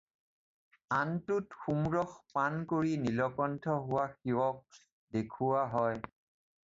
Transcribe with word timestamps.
আনটোত 0.99 1.59
সোমৰস 1.65 2.15
পান 2.37 2.57
কৰি 2.71 2.95
নীলকণ্ঠ 3.03 3.75
হোৱা 3.91 4.07
শিৱক 4.15 4.59
দেখুওৱা 5.19 5.67
হয়। 5.77 6.01